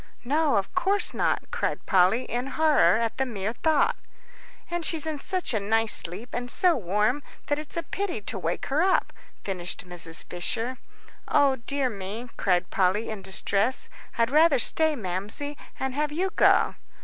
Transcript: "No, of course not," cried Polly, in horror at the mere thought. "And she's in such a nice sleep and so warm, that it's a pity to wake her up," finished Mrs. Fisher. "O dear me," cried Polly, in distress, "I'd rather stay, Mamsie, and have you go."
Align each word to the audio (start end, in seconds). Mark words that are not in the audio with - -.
"No, 0.25 0.55
of 0.55 0.73
course 0.73 1.13
not," 1.13 1.51
cried 1.51 1.85
Polly, 1.85 2.23
in 2.23 2.47
horror 2.47 2.97
at 2.97 3.17
the 3.17 3.23
mere 3.27 3.53
thought. 3.53 3.95
"And 4.71 4.83
she's 4.83 5.05
in 5.05 5.19
such 5.19 5.53
a 5.53 5.59
nice 5.59 5.93
sleep 5.95 6.29
and 6.33 6.49
so 6.49 6.75
warm, 6.75 7.21
that 7.45 7.59
it's 7.59 7.77
a 7.77 7.83
pity 7.83 8.19
to 8.21 8.39
wake 8.39 8.65
her 8.73 8.81
up," 8.81 9.13
finished 9.43 9.87
Mrs. 9.87 10.23
Fisher. 10.25 10.79
"O 11.27 11.57
dear 11.57 11.87
me," 11.87 12.29
cried 12.35 12.71
Polly, 12.71 13.11
in 13.11 13.21
distress, 13.21 13.91
"I'd 14.17 14.31
rather 14.31 14.57
stay, 14.57 14.95
Mamsie, 14.95 15.55
and 15.79 15.93
have 15.93 16.11
you 16.11 16.31
go." 16.31 16.73